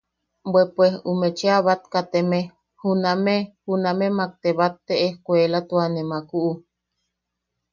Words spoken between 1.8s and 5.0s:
kateme juname junamemak te bat te